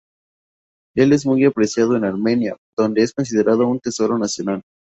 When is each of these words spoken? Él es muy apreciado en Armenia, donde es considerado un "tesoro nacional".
Él 0.95 1.13
es 1.13 1.27
muy 1.27 1.45
apreciado 1.45 1.95
en 1.95 2.05
Armenia, 2.05 2.57
donde 2.75 3.03
es 3.03 3.13
considerado 3.13 3.67
un 3.67 3.79
"tesoro 3.79 4.17
nacional". 4.17 4.63